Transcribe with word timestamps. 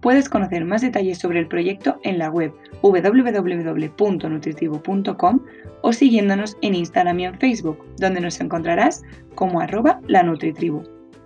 Puedes 0.00 0.28
conocer 0.28 0.64
más 0.64 0.82
detalles 0.82 1.18
sobre 1.18 1.40
el 1.40 1.48
proyecto 1.48 1.98
en 2.04 2.18
la 2.18 2.30
web 2.30 2.52
www.nutritivo.com 2.82 5.40
o 5.82 5.92
siguiéndonos 5.92 6.56
en 6.62 6.74
Instagram 6.74 7.18
y 7.18 7.24
en 7.24 7.36
Facebook, 7.38 7.84
donde 7.98 8.20
nos 8.20 8.40
encontrarás 8.40 9.02
como 9.34 9.60
arroba 9.60 10.00
la 10.06 10.22
Nutritribu. 10.22 10.84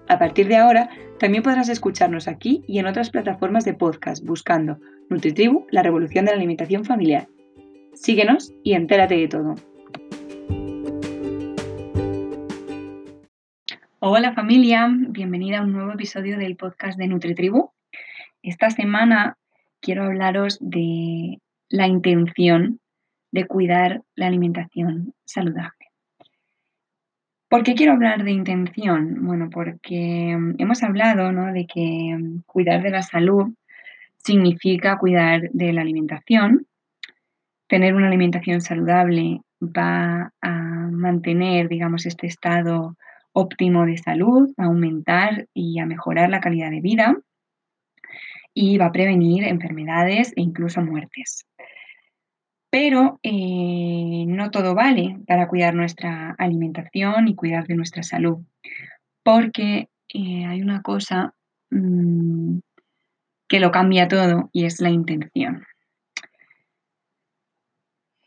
A 0.08 0.18
partir 0.18 0.48
de 0.48 0.56
ahora, 0.56 0.88
también 1.18 1.42
podrás 1.42 1.68
escucharnos 1.68 2.28
aquí 2.28 2.64
y 2.66 2.78
en 2.78 2.86
otras 2.86 3.10
plataformas 3.10 3.66
de 3.66 3.74
podcast 3.74 4.24
buscando 4.24 4.78
Nutritribu, 5.10 5.66
la 5.70 5.82
revolución 5.82 6.24
de 6.24 6.30
la 6.32 6.38
alimentación 6.38 6.86
familiar. 6.86 7.28
Síguenos 7.94 8.54
y 8.62 8.72
entérate 8.72 9.16
de 9.16 9.28
todo. 9.28 9.54
Hola 14.00 14.32
familia, 14.32 14.88
bienvenida 14.90 15.58
a 15.58 15.62
un 15.62 15.72
nuevo 15.72 15.92
episodio 15.92 16.38
del 16.38 16.56
podcast 16.56 16.98
de 16.98 17.06
Nutritribu. 17.06 17.70
Esta 18.42 18.70
semana 18.70 19.36
quiero 19.80 20.02
hablaros 20.02 20.58
de 20.60 21.38
la 21.68 21.86
intención 21.86 22.80
de 23.30 23.46
cuidar 23.46 24.02
la 24.16 24.26
alimentación 24.26 25.14
saludable. 25.24 25.86
¿Por 27.48 27.62
qué 27.62 27.74
quiero 27.74 27.92
hablar 27.92 28.24
de 28.24 28.32
intención? 28.32 29.24
Bueno, 29.24 29.48
porque 29.48 30.36
mm, 30.36 30.54
hemos 30.58 30.82
hablado 30.82 31.30
de 31.52 31.66
que 31.66 32.16
mm, 32.18 32.42
cuidar 32.46 32.82
de 32.82 32.90
la 32.90 33.02
salud 33.02 33.54
significa 34.18 34.98
cuidar 34.98 35.48
de 35.52 35.72
la 35.72 35.82
alimentación. 35.82 36.66
Tener 37.68 37.94
una 37.94 38.08
alimentación 38.08 38.60
saludable 38.60 39.40
va 39.60 40.32
a 40.40 40.52
mantener, 40.90 41.68
digamos, 41.68 42.06
este 42.06 42.26
estado 42.26 42.96
óptimo 43.32 43.86
de 43.86 43.98
salud, 43.98 44.52
a 44.56 44.64
aumentar 44.64 45.46
y 45.54 45.78
a 45.78 45.86
mejorar 45.86 46.28
la 46.28 46.40
calidad 46.40 46.70
de 46.70 46.80
vida 46.80 47.16
y 48.54 48.78
va 48.78 48.86
a 48.86 48.92
prevenir 48.92 49.44
enfermedades 49.44 50.32
e 50.36 50.42
incluso 50.42 50.80
muertes. 50.82 51.46
Pero 52.70 53.20
eh, 53.22 54.24
no 54.26 54.50
todo 54.50 54.74
vale 54.74 55.18
para 55.26 55.48
cuidar 55.48 55.74
nuestra 55.74 56.34
alimentación 56.38 57.28
y 57.28 57.34
cuidar 57.34 57.66
de 57.66 57.74
nuestra 57.74 58.02
salud, 58.02 58.38
porque 59.22 59.88
eh, 60.08 60.46
hay 60.46 60.62
una 60.62 60.82
cosa 60.82 61.34
mm, 61.70 62.58
que 63.48 63.60
lo 63.60 63.70
cambia 63.70 64.08
todo 64.08 64.48
y 64.52 64.64
es 64.64 64.80
la 64.80 64.90
intención. 64.90 65.66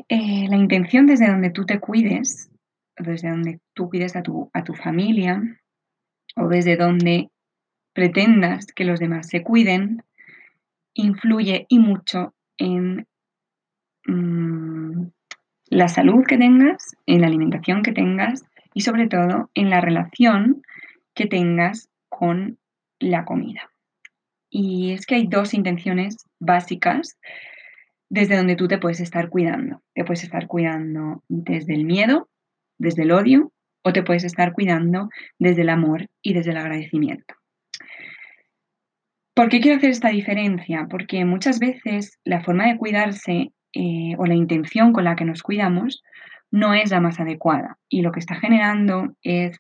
Eh, 0.08 0.48
la 0.48 0.58
intención 0.58 1.08
desde 1.08 1.28
donde 1.28 1.50
tú 1.50 1.66
te 1.66 1.80
cuides, 1.80 2.52
desde 2.98 3.30
donde 3.30 3.60
tú 3.74 3.90
cuides 3.90 4.16
a 4.16 4.22
tu, 4.22 4.52
a 4.54 4.64
tu 4.64 4.76
familia 4.76 5.42
o 6.36 6.48
desde 6.48 6.78
donde 6.78 7.32
pretendas 7.94 8.68
que 8.68 8.86
los 8.86 9.00
demás 9.00 9.28
se 9.28 9.42
cuiden, 9.42 10.04
influye 10.96 11.68
y 11.70 11.80
mucho 11.80 12.34
en 12.58 13.06
mm, 14.08 15.08
la 15.68 15.88
salud 15.88 16.26
que 16.26 16.38
tengas, 16.38 16.96
en 17.06 17.22
la 17.22 17.28
alimentación 17.28 17.84
que 17.84 17.92
tengas 17.92 18.44
y 18.74 18.82
sobre 18.82 19.08
todo 19.08 19.52
en 19.54 19.70
la 19.70 19.82
relación 19.82 20.64
que 21.14 21.28
tengas 21.28 21.90
con 22.10 22.58
la 23.00 23.26
comida. 23.26 23.70
Y 24.50 24.94
es 24.94 25.06
que 25.06 25.16
hay 25.16 25.28
dos 25.28 25.54
intenciones 25.54 26.18
básicas 26.40 27.18
desde 28.10 28.38
donde 28.38 28.56
tú 28.56 28.68
te 28.68 28.78
puedes 28.78 29.02
estar 29.02 29.30
cuidando. 29.30 29.82
Te 29.94 30.06
puedes 30.06 30.24
estar 30.24 30.48
cuidando 30.48 31.24
desde 31.28 31.74
el 31.74 31.86
miedo, 31.86 32.30
desde 32.78 33.04
el 33.04 33.12
odio, 33.12 33.52
o 33.84 33.94
te 33.94 34.04
puedes 34.04 34.24
estar 34.24 34.54
cuidando 34.54 35.10
desde 35.40 35.62
el 35.62 35.70
amor 35.70 36.08
y 36.22 36.34
desde 36.34 36.52
el 36.52 36.58
agradecimiento. 36.58 37.36
¿Por 39.36 39.50
qué 39.50 39.60
quiero 39.60 39.78
hacer 39.78 39.90
esta 39.90 40.10
diferencia? 40.10 40.88
Porque 40.90 41.26
muchas 41.26 41.60
veces 41.60 42.18
la 42.24 42.42
forma 42.42 42.68
de 42.68 42.78
cuidarse 42.78 43.52
eh, 43.74 44.16
o 44.18 44.26
la 44.26 44.34
intención 44.34 44.94
con 44.94 45.04
la 45.04 45.18
que 45.18 45.26
nos 45.26 45.44
cuidamos 45.44 46.02
no 46.52 46.74
es 46.74 46.90
la 46.90 47.02
más 47.02 47.20
adecuada 47.20 47.78
y 47.90 48.02
lo 48.02 48.14
que 48.14 48.22
está 48.22 48.36
generando 48.36 49.14
es 49.24 49.58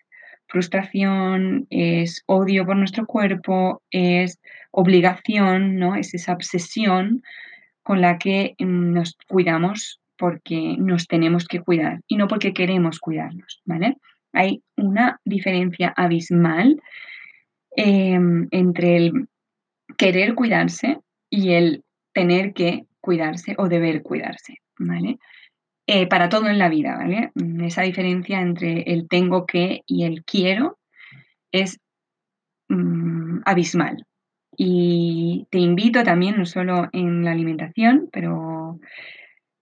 frustración, 0.48 1.68
es 1.70 2.24
odio 2.26 2.66
por 2.66 2.78
nuestro 2.78 3.06
cuerpo, 3.06 3.82
es 3.92 4.40
obligación, 4.72 5.76
¿no? 5.76 5.96
Es 5.96 6.14
esa 6.14 6.32
obsesión 6.32 7.22
con 7.84 8.00
la 8.00 8.18
que 8.18 8.56
mm, 8.58 8.94
nos 8.94 9.18
cuidamos 9.28 10.00
porque 10.18 10.78
nos 10.80 11.08
tenemos 11.08 11.46
que 11.50 11.60
cuidar 11.60 12.00
y 12.08 12.16
no 12.16 12.30
porque 12.30 12.54
queremos 12.54 13.00
cuidarnos, 13.00 13.62
¿vale? 13.66 13.98
Hay 14.32 14.64
una 14.78 15.20
diferencia 15.26 15.94
abismal 15.98 16.82
em, 17.76 18.48
entre 18.52 18.96
el 18.96 19.28
querer 19.98 20.36
cuidarse 20.36 21.00
y 21.30 21.52
el 21.52 21.84
tener 22.14 22.54
que 22.54 22.86
cuidarse 23.02 23.56
o 23.58 23.68
deber 23.68 24.02
cuidarse, 24.02 24.62
¿vale? 24.80 25.20
Eh, 25.88 26.08
para 26.08 26.30
todo 26.30 26.48
en 26.48 26.58
la 26.58 26.70
vida, 26.70 26.98
¿vale? 26.98 27.32
Esa 27.66 27.84
diferencia 27.84 28.42
entre 28.42 28.82
el 28.92 29.08
tengo 29.08 29.46
que 29.46 29.82
y 29.86 30.04
el 30.06 30.24
quiero 30.24 30.80
es 31.52 31.80
mm, 32.70 33.42
abismal. 33.46 34.06
Y 34.58 35.48
te 35.52 35.60
invito 35.60 36.04
también, 36.04 36.38
no 36.38 36.46
solo 36.46 36.90
en 36.94 37.24
la 37.24 37.32
alimentación, 37.32 38.10
pero 38.12 38.80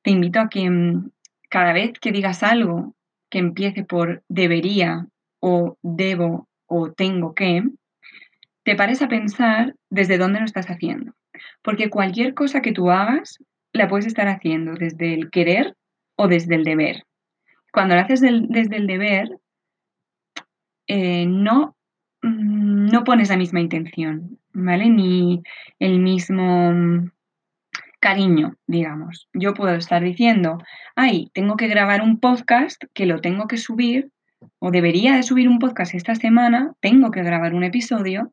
te 0.03 0.11
invito 0.11 0.39
a 0.39 0.49
que 0.49 0.69
mm, 0.69 1.09
cada 1.49 1.73
vez 1.73 1.93
que 1.99 2.11
digas 2.11 2.43
algo 2.43 2.95
que 3.29 3.39
empiece 3.39 3.83
por 3.83 4.23
debería 4.29 5.07
o 5.39 5.77
debo 5.81 6.47
o 6.67 6.91
tengo 6.91 7.33
que, 7.33 7.63
te 8.63 8.75
pares 8.75 9.01
a 9.01 9.07
pensar 9.07 9.75
desde 9.89 10.17
dónde 10.17 10.39
lo 10.39 10.45
estás 10.45 10.67
haciendo. 10.67 11.13
Porque 11.61 11.89
cualquier 11.89 12.33
cosa 12.33 12.61
que 12.61 12.71
tú 12.71 12.91
hagas, 12.91 13.39
la 13.73 13.87
puedes 13.87 14.05
estar 14.05 14.27
haciendo 14.27 14.73
desde 14.73 15.13
el 15.13 15.29
querer 15.29 15.75
o 16.15 16.27
desde 16.27 16.55
el 16.55 16.63
deber. 16.63 17.03
Cuando 17.71 17.95
lo 17.95 18.01
haces 18.01 18.21
desde 18.21 18.75
el 18.75 18.87
deber, 18.87 19.29
eh, 20.87 21.25
no, 21.25 21.75
mm, 22.21 22.87
no 22.91 23.03
pones 23.03 23.29
la 23.29 23.37
misma 23.37 23.61
intención, 23.61 24.39
¿vale? 24.53 24.89
Ni 24.89 25.41
el 25.79 25.99
mismo 25.99 26.71
mm, 26.71 27.11
cariño, 27.99 28.57
digamos. 28.67 29.27
Yo 29.33 29.53
puedo 29.53 29.73
estar 29.75 30.03
diciendo, 30.03 30.59
ay, 30.95 31.31
tengo 31.33 31.55
que 31.55 31.67
grabar 31.67 32.01
un 32.01 32.19
podcast 32.19 32.83
que 32.93 33.05
lo 33.05 33.21
tengo 33.21 33.47
que 33.47 33.57
subir, 33.57 34.11
o 34.59 34.71
debería 34.71 35.15
de 35.15 35.23
subir 35.23 35.47
un 35.47 35.57
podcast 35.57 35.95
esta 35.95 36.13
semana, 36.13 36.73
tengo 36.81 37.11
que 37.11 37.23
grabar 37.23 37.53
un 37.53 37.63
episodio, 37.63 38.31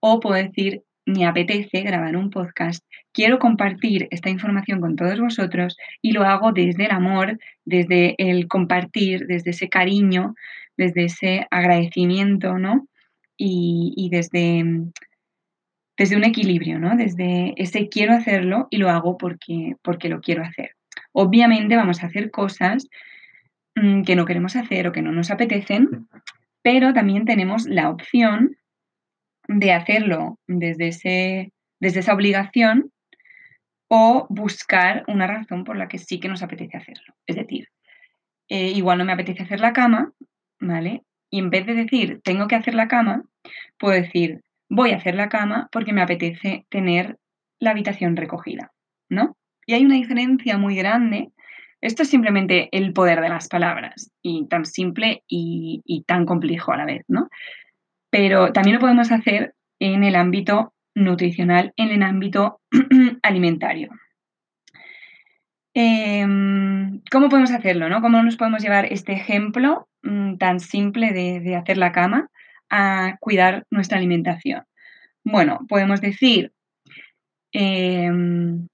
o 0.00 0.20
puedo 0.20 0.42
decir, 0.42 0.82
me 1.08 1.26
apetece 1.26 1.80
grabar 1.80 2.16
un 2.16 2.30
podcast, 2.30 2.84
quiero 3.12 3.38
compartir 3.38 4.08
esta 4.10 4.28
información 4.28 4.80
con 4.80 4.94
todos 4.94 5.18
vosotros 5.18 5.76
y 6.02 6.12
lo 6.12 6.24
hago 6.24 6.52
desde 6.52 6.84
el 6.84 6.90
amor, 6.90 7.38
desde 7.64 8.14
el 8.18 8.46
compartir, 8.46 9.26
desde 9.26 9.50
ese 9.50 9.68
cariño, 9.70 10.34
desde 10.76 11.04
ese 11.04 11.46
agradecimiento, 11.50 12.58
¿no? 12.58 12.86
Y, 13.40 14.08
desde, 14.10 14.64
desde 15.96 16.16
un 16.16 16.24
equilibrio, 16.24 16.78
¿no? 16.78 16.96
Desde 16.96 17.54
ese 17.56 17.88
quiero 17.88 18.12
hacerlo 18.12 18.66
y 18.68 18.78
lo 18.78 18.90
hago 18.90 19.16
porque, 19.16 19.76
porque 19.82 20.08
lo 20.08 20.20
quiero 20.20 20.42
hacer. 20.42 20.72
Obviamente 21.12 21.76
vamos 21.76 22.02
a 22.02 22.06
hacer 22.06 22.30
cosas 22.30 22.88
mm, 23.76 24.02
que 24.02 24.16
no 24.16 24.26
queremos 24.26 24.56
hacer 24.56 24.88
o 24.88 24.92
que 24.92 25.02
no 25.02 25.12
nos 25.12 25.30
apetecen, 25.30 26.08
pero 26.62 26.92
también 26.92 27.24
tenemos 27.24 27.66
la 27.66 27.90
opción 27.90 28.56
de 29.48 29.72
hacerlo 29.72 30.38
desde, 30.46 30.88
ese, 30.88 31.52
desde 31.80 32.00
esa 32.00 32.14
obligación 32.14 32.92
o 33.88 34.26
buscar 34.28 35.04
una 35.08 35.26
razón 35.26 35.64
por 35.64 35.76
la 35.76 35.88
que 35.88 35.98
sí 35.98 36.20
que 36.20 36.28
nos 36.28 36.42
apetece 36.42 36.76
hacerlo. 36.76 37.14
Es 37.26 37.36
decir, 37.36 37.68
eh, 38.48 38.68
igual 38.68 38.98
no 38.98 39.04
me 39.04 39.12
apetece 39.12 39.42
hacer 39.42 39.60
la 39.60 39.72
cama, 39.72 40.12
¿vale? 40.60 41.02
Y 41.30 41.38
en 41.38 41.50
vez 41.50 41.66
de 41.66 41.74
decir, 41.74 42.20
tengo 42.22 42.46
que 42.46 42.56
hacer 42.56 42.74
la 42.74 42.88
cama, 42.88 43.24
puedo 43.78 43.94
decir, 43.94 44.42
voy 44.68 44.92
a 44.92 44.96
hacer 44.96 45.14
la 45.14 45.30
cama 45.30 45.68
porque 45.72 45.92
me 45.92 46.02
apetece 46.02 46.66
tener 46.68 47.16
la 47.58 47.70
habitación 47.70 48.16
recogida, 48.16 48.72
¿no? 49.08 49.36
Y 49.66 49.74
hay 49.74 49.84
una 49.84 49.94
diferencia 49.94 50.58
muy 50.58 50.76
grande. 50.76 51.30
Esto 51.80 52.02
es 52.02 52.10
simplemente 52.10 52.68
el 52.72 52.92
poder 52.92 53.20
de 53.20 53.28
las 53.28 53.48
palabras, 53.48 54.10
y 54.22 54.46
tan 54.48 54.64
simple 54.64 55.22
y, 55.28 55.82
y 55.84 56.02
tan 56.04 56.26
complejo 56.26 56.72
a 56.72 56.76
la 56.76 56.84
vez, 56.84 57.04
¿no? 57.08 57.28
Pero 58.10 58.52
también 58.52 58.76
lo 58.76 58.80
podemos 58.80 59.12
hacer 59.12 59.54
en 59.80 60.04
el 60.04 60.16
ámbito 60.16 60.72
nutricional, 60.94 61.72
en 61.76 61.90
el 61.90 62.02
ámbito 62.02 62.60
alimentario. 63.22 63.90
Em, 65.74 67.00
¿Cómo 67.10 67.28
podemos 67.28 67.52
hacerlo? 67.52 67.88
¿no? 67.88 68.00
¿Cómo 68.00 68.22
nos 68.22 68.36
podemos 68.36 68.62
llevar 68.62 68.86
este 68.92 69.12
ejemplo 69.12 69.88
mm, 70.02 70.36
tan 70.36 70.60
simple 70.60 71.12
de, 71.12 71.54
hacer 71.56 71.78
la 71.78 71.92
cama 71.92 72.30
a 72.70 73.16
cuidar 73.20 73.64
nuestra 73.70 73.98
alimentación? 73.98 74.64
Bueno, 75.24 75.60
podemos 75.68 76.00
decir, 76.00 76.52
em, 77.52 78.66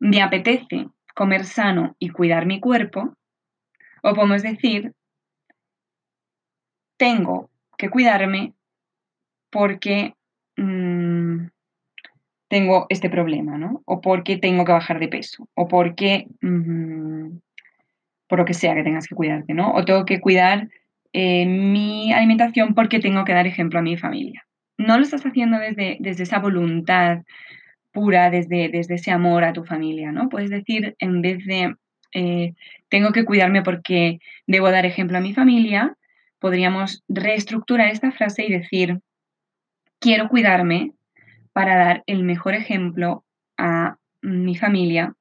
me 0.00 0.22
apetece 0.22 0.88
comer 1.14 1.44
sano 1.44 1.96
y 1.98 2.10
cuidar 2.10 2.46
mi 2.46 2.60
cuerpo, 2.60 3.16
o 4.02 4.14
podemos 4.14 4.42
decir, 4.42 4.92
tengo 6.98 7.50
que 7.76 7.88
cuidarme 7.88 8.52
porque 9.50 10.14
mm, 10.56 11.46
tengo 12.48 12.86
este 12.88 13.10
problema, 13.10 13.58
¿no? 13.58 13.82
O 13.84 14.00
porque 14.00 14.36
tengo 14.36 14.64
que 14.64 14.72
bajar 14.72 15.00
de 15.00 15.08
peso, 15.08 15.48
o 15.54 15.66
porque, 15.68 16.26
mm, 16.40 17.38
por 18.28 18.38
lo 18.38 18.44
que 18.44 18.54
sea 18.54 18.74
que 18.74 18.82
tengas 18.82 19.06
que 19.06 19.14
cuidarte, 19.14 19.54
¿no? 19.54 19.72
O 19.74 19.84
tengo 19.84 20.04
que 20.04 20.20
cuidar 20.20 20.68
eh, 21.12 21.46
mi 21.46 22.12
alimentación 22.12 22.74
porque 22.74 22.98
tengo 22.98 23.24
que 23.24 23.32
dar 23.32 23.46
ejemplo 23.46 23.78
a 23.78 23.82
mi 23.82 23.96
familia. 23.96 24.44
No 24.78 24.96
lo 24.96 25.04
estás 25.04 25.24
haciendo 25.24 25.58
desde, 25.58 25.96
desde 26.00 26.24
esa 26.24 26.40
voluntad 26.40 27.22
pura, 27.92 28.30
desde, 28.30 28.68
desde 28.68 28.94
ese 28.96 29.12
amor 29.12 29.44
a 29.44 29.52
tu 29.52 29.64
familia, 29.64 30.10
¿no? 30.10 30.28
Puedes 30.28 30.50
decir, 30.50 30.96
en 30.98 31.22
vez 31.22 31.44
de 31.46 31.76
eh, 32.12 32.54
tengo 32.88 33.12
que 33.12 33.24
cuidarme 33.24 33.62
porque 33.62 34.18
debo 34.46 34.70
dar 34.70 34.86
ejemplo 34.86 35.18
a 35.18 35.20
mi 35.20 35.32
familia, 35.32 35.96
podríamos 36.44 37.02
reestructurar 37.08 37.88
esta 37.88 38.12
frase 38.12 38.44
y 38.44 38.52
decir, 38.52 39.00
quiero 39.98 40.28
cuidarme 40.28 40.92
para 41.54 41.74
dar 41.74 42.02
el 42.06 42.22
mejor 42.22 42.52
ejemplo 42.52 43.24
a 43.56 43.96
mi 44.20 44.54
familia 44.54 45.14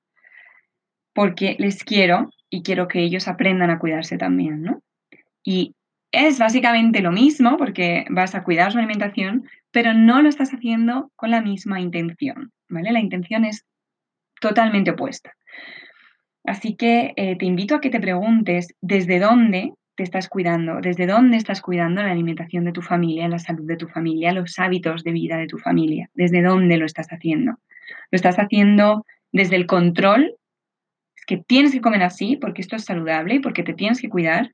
porque 1.13 1.55
les 1.59 1.85
quiero 1.85 2.29
y 2.49 2.61
quiero 2.61 2.89
que 2.89 2.99
ellos 2.99 3.29
aprendan 3.29 3.69
a 3.69 3.79
cuidarse 3.79 4.17
también. 4.17 4.81
Y 5.45 5.75
es 6.11 6.39
básicamente 6.39 6.99
lo 6.99 7.13
mismo 7.13 7.55
porque 7.55 8.05
vas 8.09 8.35
a 8.35 8.43
cuidar 8.43 8.73
su 8.73 8.79
alimentación, 8.79 9.47
pero 9.71 9.93
no 9.93 10.21
lo 10.21 10.27
estás 10.27 10.49
haciendo 10.49 11.09
con 11.15 11.31
la 11.31 11.41
misma 11.41 11.79
intención, 11.79 12.51
¿vale? 12.67 12.91
La 12.91 12.99
intención 12.99 13.45
es 13.45 13.65
totalmente 14.41 14.91
opuesta. 14.91 15.31
Así 16.43 16.75
que 16.75 17.13
eh, 17.15 17.37
te 17.37 17.45
invito 17.45 17.75
a 17.75 17.79
que 17.79 17.89
te 17.89 18.01
preguntes 18.01 18.75
desde 18.81 19.19
dónde 19.19 19.71
te 19.95 20.03
estás 20.03 20.27
cuidando, 20.27 20.81
desde 20.81 21.05
dónde 21.05 21.37
estás 21.37 21.61
cuidando 21.61 22.01
la 22.01 22.11
alimentación 22.11 22.65
de 22.65 22.71
tu 22.71 22.81
familia, 22.81 23.27
la 23.27 23.39
salud 23.39 23.65
de 23.67 23.77
tu 23.77 23.87
familia, 23.87 24.31
los 24.31 24.57
hábitos 24.57 25.03
de 25.03 25.11
vida 25.11 25.37
de 25.37 25.47
tu 25.47 25.59
familia, 25.59 26.09
desde 26.13 26.41
dónde 26.41 26.77
lo 26.77 26.85
estás 26.85 27.07
haciendo. 27.09 27.59
Lo 28.11 28.15
estás 28.15 28.37
haciendo 28.37 29.05
desde 29.31 29.55
el 29.55 29.67
control, 29.67 30.35
es 31.15 31.25
que 31.25 31.37
tienes 31.37 31.71
que 31.71 31.81
comer 31.81 32.03
así 32.03 32.37
porque 32.37 32.61
esto 32.61 32.75
es 32.75 32.85
saludable 32.85 33.35
y 33.35 33.39
porque 33.39 33.63
te 33.63 33.73
tienes 33.73 34.01
que 34.01 34.09
cuidar, 34.09 34.51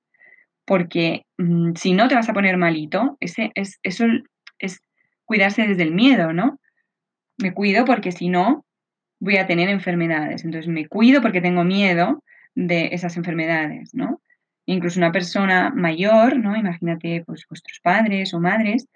porque 0.66 1.24
mm, 1.38 1.74
si 1.76 1.94
no 1.94 2.08
te 2.08 2.16
vas 2.16 2.30
a 2.30 2.34
poner 2.34 2.58
malito, 2.58 3.18
ese, 3.20 3.52
es, 3.56 3.80
eso 3.84 4.06
es 4.58 4.82
cuidarse 5.24 5.68
desde 5.68 5.84
el 5.84 5.94
miedo, 5.94 6.34
¿no? 6.34 6.60
Me 7.38 7.54
cuido 7.54 7.86
porque 7.86 8.12
si 8.12 8.28
no 8.30 8.66
voy 9.20 9.38
a 9.38 9.48
tener 9.48 9.70
enfermedades, 9.70 10.44
entonces 10.44 10.70
me 10.70 10.88
cuido 10.88 11.22
porque 11.22 11.42
tengo 11.42 11.64
miedo 11.64 12.24
de 12.56 12.90
esas 12.92 13.16
enfermedades, 13.16 13.94
¿no? 13.94 14.22
Incluso 14.74 15.00
una 15.00 15.12
persona 15.12 15.72
mayor, 15.76 16.38
¿no? 16.38 16.56
Imagínate, 16.56 17.24
pues, 17.26 17.46
vuestros 17.50 17.80
padres 17.80 18.34
o 18.34 18.40
madres, 18.40 18.88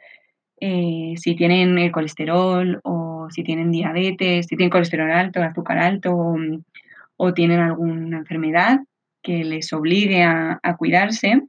eh, 0.60 1.16
si 1.18 1.36
tienen 1.36 1.78
el 1.78 1.92
colesterol 1.92 2.80
o 2.84 3.28
si 3.32 3.44
tienen 3.44 3.72
diabetes, 3.72 4.46
si 4.48 4.56
tienen 4.56 4.70
colesterol 4.70 5.12
alto, 5.12 5.42
azúcar 5.42 5.78
alto 5.80 6.36
o, 7.18 7.34
tienen 7.34 7.60
alguna 7.60 8.18
enfermedad 8.18 8.80
que 9.22 9.44
les 9.44 9.72
obligue 9.74 10.24
a, 10.24 10.60
cuidarse, 10.78 11.42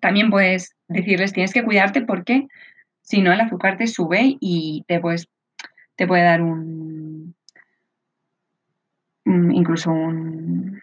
también 0.00 0.30
puedes 0.30 0.74
decirles 0.88 1.32
tienes 1.32 1.52
que 1.52 1.64
cuidarte 1.64 2.02
porque 2.02 2.48
si 3.02 3.22
no 3.22 3.32
el 3.32 3.40
azúcar 3.40 3.78
te 3.78 3.86
sube 3.86 4.36
y 4.40 4.84
te, 4.88 5.00
te 5.96 6.06
puede 6.06 6.24
dar 6.24 6.42
un 6.42 7.34
incluso 9.24 9.92
un, 9.92 10.80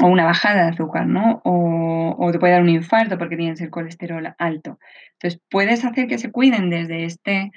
o 0.00 0.06
una 0.06 0.24
bajada 0.24 0.64
de 0.64 0.70
azúcar, 0.70 1.06
¿no? 1.06 1.40
O, 1.44 2.30
te 2.32 2.38
puede 2.38 2.54
dar 2.54 2.62
un 2.62 2.68
infarto 2.68 3.18
porque 3.18 3.36
tienes 3.36 3.60
el 3.60 3.70
colesterol 3.70 4.34
alto. 4.38 4.78
Entonces, 5.12 5.40
puedes 5.48 5.84
hacer 5.84 6.08
que 6.08 6.18
se 6.18 6.30
cuiden 6.30 6.70
desde 6.70 7.04
este 7.04 7.52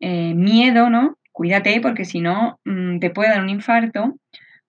eh, 0.00 0.34
miedo, 0.34 0.88
¿no? 0.88 1.18
Cuídate 1.32 1.80
porque 1.80 2.04
si 2.04 2.20
no, 2.20 2.58
mm, 2.64 3.00
te 3.00 3.10
puede 3.10 3.30
dar 3.30 3.42
un 3.42 3.50
infarto. 3.50 4.16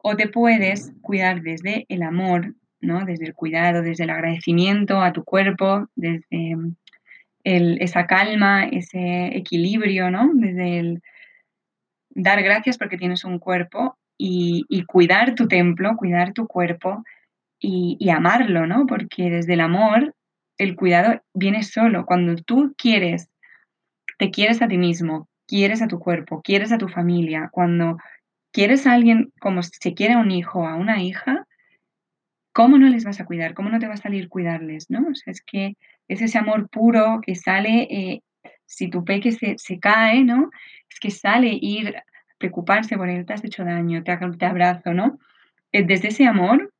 O 0.02 0.16
te 0.16 0.30
puedes 0.30 0.94
cuidar 1.02 1.42
desde 1.42 1.86
el 1.90 2.04
amor, 2.04 2.56
¿no? 2.80 3.06
Desde 3.06 3.26
el 3.26 3.34
cuidado, 3.34 3.82
desde 3.82 4.06
el 4.06 4.10
agradecimiento 4.12 5.02
a 5.02 5.12
tu 5.12 5.26
cuerpo, 5.26 5.88
desde 5.96 6.56
esa 7.44 8.08
calma, 8.08 8.66
ese 8.66 9.38
equilibrio, 9.38 10.10
¿no? 10.10 10.32
Desde 10.34 10.80
el 10.80 11.02
dar 12.12 12.42
gracias 12.44 12.78
porque 12.78 12.98
tienes 12.98 13.26
un 13.26 13.40
cuerpo 13.40 13.99
y, 14.22 14.84
cuidar 14.86 15.34
tu 15.34 15.48
templo, 15.48 15.96
cuidar 15.96 16.34
tu 16.34 16.46
cuerpo 16.46 17.04
y, 17.60 18.10
amarlo, 18.10 18.68
¿no? 18.68 18.86
Porque 18.86 19.30
desde 19.30 19.54
el 19.54 19.62
amor 19.62 20.14
el 20.58 20.76
cuidado 20.76 21.22
viene 21.34 21.64
solo. 21.64 22.06
Cuando 22.06 22.36
tú 22.36 22.76
quieres, 22.78 23.30
te 24.18 24.30
quieres 24.30 24.62
a 24.62 24.68
ti 24.68 24.78
mismo, 24.78 25.30
quieres 25.48 25.82
a 25.82 25.88
tu 25.88 26.00
cuerpo, 26.00 26.42
quieres 26.42 26.74
a 26.74 26.78
tu 26.78 26.90
familia, 26.90 27.50
cuando 27.52 27.98
quieres 28.52 28.86
a 28.86 28.94
alguien 28.94 29.32
como 29.40 29.64
si 29.64 29.96
quiere 29.96 30.16
a 30.16 30.20
un 30.20 30.32
hijo 30.32 30.60
o 30.60 30.68
a 30.68 30.76
una 30.76 31.02
hija, 31.02 31.48
¿cómo 32.52 32.78
no 32.78 32.90
les 32.90 33.06
vas 33.06 33.22
a 33.22 33.26
cuidar? 33.26 33.54
¿Cómo 33.54 33.70
no 33.70 33.80
te 33.80 33.88
va 33.88 33.94
a 33.94 33.98
salir 33.98 34.28
cuidarles? 34.28 34.90
¿no? 34.90 35.08
O 35.10 35.16
sea, 35.16 35.32
es 35.32 35.42
que 35.42 35.76
es 36.10 36.22
ese 36.22 36.38
amor 36.38 36.70
puro 36.70 37.22
que 37.26 37.36
sale, 37.36 37.88
eh, 37.90 38.22
si 38.66 38.90
tu 38.90 39.06
peque 39.06 39.32
se, 39.32 39.58
se, 39.58 39.80
cae, 39.80 40.24
¿no? 40.24 40.50
Es 40.90 41.00
que 41.00 41.10
sale 41.10 41.58
ir 41.62 41.96
preocuparse 42.40 42.98
por 42.98 43.10
él, 43.10 43.26
te 43.26 43.34
has 43.34 43.44
hecho 43.44 43.64
daño, 43.64 44.04
te, 44.04 44.12
abrazo, 44.46 44.94
¿no? 44.94 45.20
Eh, 45.72 45.84
desde 45.84 46.08
ese 46.08 46.26
amor 46.26 46.74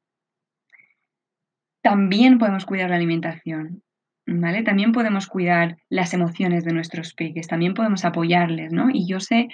también 1.82 2.40
podemos 2.40 2.66
cuidar 2.66 2.90
la 2.90 2.96
alimentación, 2.96 3.84
¿vale? 4.26 4.64
También 4.64 4.92
podemos 4.92 5.28
cuidar 5.28 5.78
las 5.90 6.14
emociones 6.14 6.64
de 6.66 6.74
nuestros 6.74 7.14
peques, 7.14 7.48
también 7.48 7.74
podemos 7.74 8.04
apoyarles, 8.06 8.74
¿no? 8.74 8.90
Y 8.92 9.08
yo 9.08 9.20
sé 9.20 9.50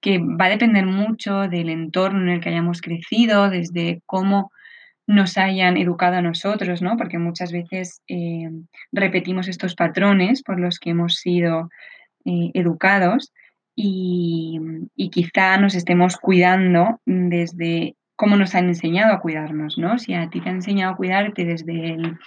que 0.00 0.18
va 0.18 0.46
a 0.46 0.50
depender 0.50 0.84
mucho 0.84 1.48
del 1.48 1.68
entorno 1.68 2.22
en 2.22 2.28
el 2.30 2.40
que 2.40 2.48
hayamos 2.48 2.80
crecido, 2.80 3.48
desde 3.48 4.02
cómo 4.04 4.50
nos 5.06 5.36
hayan 5.38 5.76
educado 5.76 6.16
a 6.16 6.22
nosotros, 6.22 6.82
¿no? 6.82 6.96
Porque 6.96 7.18
muchas 7.18 7.52
veces 7.52 8.02
eh, 8.08 8.50
repetimos 8.90 9.48
estos 9.48 9.74
patrones 9.74 10.42
por 10.42 10.58
los 10.58 10.78
que 10.78 10.90
hemos 10.90 11.16
sido 11.16 11.68
eh, 12.24 12.50
educados 12.54 13.32
y, 13.74 14.60
quizá 15.10 15.58
nos 15.58 15.74
estemos 15.74 16.16
cuidando 16.16 17.00
desde 17.04 17.96
cómo 18.16 18.36
nos 18.36 18.54
han 18.54 18.66
enseñado 18.66 19.12
a 19.12 19.20
cuidarnos, 19.20 19.78
¿no? 19.78 19.98
Si 19.98 20.14
a 20.14 20.28
ti 20.30 20.40
te 20.40 20.48
han 20.48 20.56
enseñado 20.56 20.92
a 20.92 20.96
cuidarte 20.96 21.44
desde 21.44 21.94
el 21.94 22.18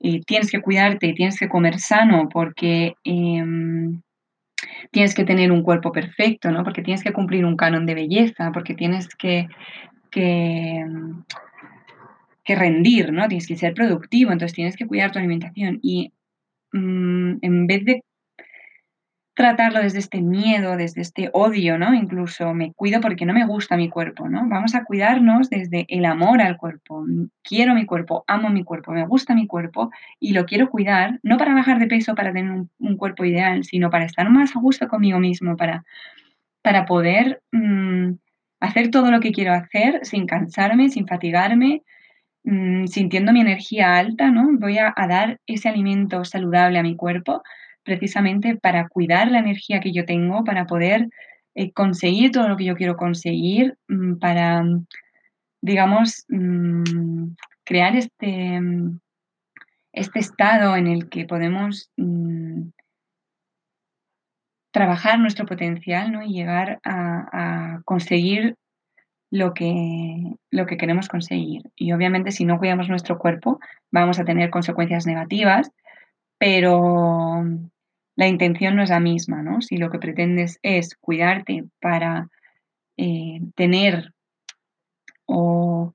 eh, 0.00 0.20
tienes 0.24 0.50
que 0.50 0.60
cuidarte, 0.60 1.12
tienes 1.12 1.38
que 1.38 1.48
comer 1.48 1.78
sano 1.78 2.28
porque 2.28 2.94
em, 3.04 4.00
tienes 4.90 5.14
que 5.14 5.24
tener 5.24 5.50
un 5.52 5.62
cuerpo 5.62 5.92
perfecto, 5.92 6.50
¿no? 6.50 6.64
Porque 6.64 6.82
tienes 6.82 7.02
que 7.02 7.12
cumplir 7.12 7.44
un 7.44 7.56
canon 7.56 7.86
de 7.86 7.94
belleza, 7.94 8.52
porque 8.52 8.74
tienes 8.74 9.08
que, 9.16 9.48
que, 10.10 10.84
que 12.44 12.54
rendir, 12.54 13.12
¿no? 13.12 13.28
Tienes 13.28 13.46
que 13.46 13.56
ser 13.56 13.74
productivo, 13.74 14.32
entonces 14.32 14.54
tienes 14.54 14.76
que 14.76 14.86
cuidar 14.86 15.12
tu 15.12 15.18
alimentación. 15.18 15.78
Y 15.82 16.12
mm, 16.72 17.38
en 17.42 17.66
vez 17.66 17.84
de 17.84 18.02
tratarlo 19.42 19.80
desde 19.80 19.98
este 19.98 20.22
miedo, 20.22 20.76
desde 20.76 21.00
este 21.00 21.30
odio, 21.32 21.76
¿no? 21.76 21.92
Incluso 21.94 22.54
me 22.54 22.72
cuido 22.74 23.00
porque 23.00 23.26
no 23.26 23.32
me 23.32 23.44
gusta 23.44 23.76
mi 23.76 23.88
cuerpo, 23.88 24.28
¿no? 24.28 24.48
Vamos 24.48 24.76
a 24.76 24.84
cuidarnos 24.84 25.50
desde 25.50 25.84
el 25.88 26.04
amor 26.04 26.40
al 26.40 26.56
cuerpo. 26.56 27.04
Quiero 27.42 27.74
mi 27.74 27.84
cuerpo, 27.84 28.24
amo 28.28 28.50
mi 28.50 28.62
cuerpo, 28.62 28.92
me 28.92 29.04
gusta 29.04 29.34
mi 29.34 29.48
cuerpo 29.48 29.90
y 30.20 30.32
lo 30.32 30.46
quiero 30.46 30.70
cuidar, 30.70 31.18
no 31.24 31.38
para 31.38 31.54
bajar 31.54 31.80
de 31.80 31.88
peso, 31.88 32.14
para 32.14 32.32
tener 32.32 32.66
un, 32.78 32.96
cuerpo 32.96 33.24
ideal, 33.24 33.64
sino 33.64 33.90
para 33.90 34.04
estar 34.04 34.30
más 34.30 34.54
a 34.54 34.60
gusto 34.60 34.86
conmigo 34.86 35.18
mismo, 35.18 35.56
para, 35.56 35.84
para 36.62 36.86
poder 36.86 37.42
mm, 37.50 38.12
hacer 38.60 38.92
todo 38.92 39.10
lo 39.10 39.18
que 39.18 39.32
quiero 39.32 39.54
hacer 39.54 40.00
sin 40.04 40.26
cansarme, 40.26 40.88
sin 40.88 41.08
fatigarme 41.08 41.82
mm, 42.44 42.86
sintiendo 42.86 43.32
mi 43.32 43.40
energía 43.40 43.96
alta, 43.96 44.30
¿no? 44.30 44.56
Voy 44.60 44.78
a, 44.78 44.94
dar 45.08 45.40
ese 45.48 45.68
alimento 45.68 46.24
saludable 46.24 46.78
a 46.78 46.84
mi 46.84 46.94
cuerpo 46.94 47.42
precisamente 47.84 48.56
para 48.56 48.88
cuidar 48.88 49.30
la 49.30 49.38
energía 49.38 49.80
que 49.80 49.92
yo 49.92 50.04
tengo, 50.04 50.44
para 50.44 50.66
poder 50.66 51.08
eh, 51.54 51.72
conseguir 51.72 52.30
todo 52.30 52.48
lo 52.48 52.56
que 52.56 52.64
yo 52.64 52.76
quiero 52.76 52.96
conseguir, 52.96 53.76
mm, 53.88 54.14
para, 54.16 54.64
digamos, 55.60 56.24
mm, 56.28 57.34
crear 57.64 57.96
este, 57.96 58.60
este 59.92 60.18
estado 60.18 60.76
en 60.76 60.86
el 60.86 61.08
que 61.08 61.26
podemos 61.26 61.90
trabajar 64.72 65.20
nuestro 65.20 65.46
potencial 65.46 66.10
¿no? 66.10 66.22
y 66.22 66.32
llegar 66.32 66.80
a, 66.82 67.80
conseguir 67.84 68.56
lo 69.30 69.54
que, 69.54 70.34
lo 70.50 70.66
que 70.66 70.76
queremos 70.76 71.08
conseguir. 71.08 71.62
Y 71.76 71.92
obviamente 71.92 72.32
si 72.32 72.44
no 72.44 72.58
cuidamos 72.58 72.88
nuestro 72.88 73.18
cuerpo 73.18 73.60
vamos 73.90 74.18
a 74.18 74.24
tener 74.24 74.50
consecuencias 74.50 75.06
negativas, 75.06 75.70
pero 76.38 77.44
la 78.16 78.28
intención 78.28 78.76
no 78.76 78.82
es 78.82 78.90
la 78.90 79.00
misma, 79.00 79.42
¿no? 79.42 79.60
Si 79.62 79.76
lo 79.76 79.90
que 79.90 79.98
pretendes 79.98 80.58
es 80.62 80.94
cuidarte 80.96 81.64
para 81.80 82.28
eh, 82.96 83.40
tener 83.54 84.12
o, 85.26 85.94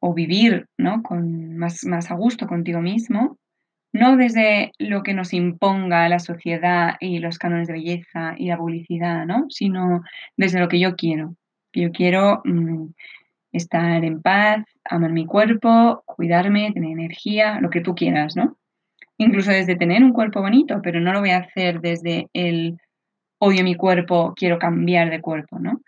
o, 0.00 0.14
vivir 0.14 0.66
¿no? 0.78 1.02
Con 1.02 1.56
más, 1.56 1.84
más 1.84 2.10
a 2.10 2.14
gusto 2.14 2.46
contigo 2.46 2.80
mismo, 2.80 3.38
no 3.92 4.16
desde 4.16 4.72
lo 4.78 5.02
que 5.02 5.14
nos 5.14 5.32
imponga 5.32 6.08
la 6.08 6.18
sociedad 6.18 6.96
y 7.00 7.18
los 7.18 7.38
cánones 7.38 7.66
de 7.66 7.74
belleza 7.74 8.34
y 8.36 8.48
la 8.48 8.58
publicidad, 8.58 9.26
¿no? 9.26 9.46
Sino 9.48 10.02
desde 10.36 10.60
lo 10.60 10.68
que 10.68 10.78
yo 10.78 10.96
quiero. 10.96 11.34
Yo 11.72 11.90
quiero 11.92 12.42
mm, 12.44 12.88
estar 13.52 14.04
en 14.04 14.22
paz, 14.22 14.64
amar 14.84 15.12
mi 15.12 15.26
cuerpo, 15.26 16.02
cuidarme, 16.06 16.72
tener 16.72 16.90
energía, 16.90 17.60
lo 17.60 17.70
que 17.70 17.80
tú 17.80 17.94
quieras, 17.94 18.36
¿no? 18.36 18.56
Incluso 19.18 19.50
desde 19.50 19.76
tener 19.76 20.02
un 20.02 20.12
cuerpo 20.12 20.40
bonito, 20.40 20.80
pero 20.82 21.00
no 21.00 21.12
lo 21.12 21.20
voy 21.20 21.30
a 21.30 21.38
hacer 21.38 21.80
desde 21.80 22.28
el 22.32 22.78
odio 23.38 23.64
mi 23.64 23.74
cuerpo, 23.74 24.34
quiero 24.36 24.58
cambiar 24.58 25.10
de 25.10 25.20
cuerpo, 25.20 25.58
¿no? 25.58 25.80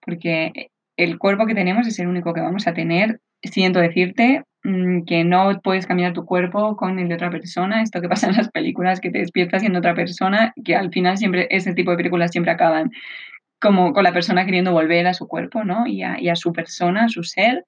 Porque 0.00 0.70
el 0.96 1.18
cuerpo 1.18 1.46
que 1.46 1.54
tenemos 1.54 1.86
es 1.86 1.98
el 1.98 2.08
único 2.08 2.32
que 2.32 2.40
vamos 2.40 2.66
a 2.66 2.74
tener, 2.74 3.20
siento 3.42 3.80
decirte, 3.80 4.44
Mm, 4.64 5.04
que 5.06 5.24
no 5.24 5.60
puedes 5.60 5.86
cambiar 5.86 6.12
tu 6.12 6.24
cuerpo 6.24 6.76
con 6.76 6.98
el 7.00 7.08
de 7.08 7.16
otra 7.16 7.30
persona, 7.30 7.82
esto 7.82 8.00
que 8.00 8.08
pasa 8.08 8.28
en 8.28 8.36
las 8.36 8.48
películas, 8.50 9.00
que 9.00 9.10
te 9.10 9.18
despiertas 9.18 9.62
siendo 9.62 9.80
otra 9.80 9.94
persona, 9.94 10.54
que 10.64 10.76
al 10.76 10.90
final 10.92 11.18
siempre, 11.18 11.48
ese 11.50 11.74
tipo 11.74 11.90
de 11.90 11.96
películas 11.96 12.30
siempre 12.30 12.52
acaban 12.52 12.92
como 13.60 13.92
con 13.92 14.04
la 14.04 14.12
persona 14.12 14.44
queriendo 14.44 14.72
volver 14.72 15.06
a 15.06 15.14
su 15.14 15.26
cuerpo, 15.28 15.64
¿no? 15.64 15.86
Y 15.86 16.02
a, 16.02 16.36
su 16.36 16.52
persona, 16.52 17.04
a 17.04 17.08
su 17.08 17.24
ser. 17.24 17.64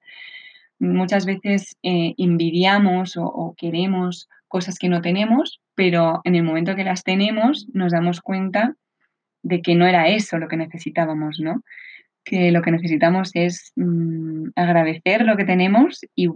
Muchas 0.79 1.25
veces 1.25 1.75
eh, 1.83 2.13
envidiamos 2.17 3.17
o, 3.17 3.55
queremos 3.57 4.29
cosas 4.55 4.79
que 4.79 4.87
no 4.87 5.01
tenemos, 5.01 5.59
pero 5.75 6.21
en 6.23 6.33
el 6.35 6.43
momento 6.43 6.77
que 6.77 6.85
las 6.85 7.03
tenemos 7.03 7.67
nos 7.73 7.91
damos 7.91 8.21
cuenta 8.21 8.73
de 9.43 9.61
que 9.61 9.75
no 9.75 9.85
era 9.85 10.07
eso 10.07 10.37
lo 10.37 10.47
que 10.47 10.55
necesitábamos, 10.55 11.41
¿no? 11.41 11.61
Que 12.23 12.53
lo 12.53 12.61
que 12.61 12.71
necesitamos 12.71 13.31
es 13.33 13.73
mm, 13.75 14.51
agradecer 14.55 15.25
lo 15.25 15.35
que 15.35 15.43
tenemos 15.43 16.05
y 16.15 16.29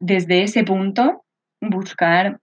desde 0.00 0.42
ese 0.42 0.64
punto 0.64 1.24
buscar 1.60 2.40